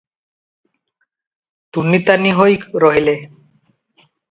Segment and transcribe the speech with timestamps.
[1.77, 3.17] ତୁନି ତାନି ହୋଇ ରହିଲେ।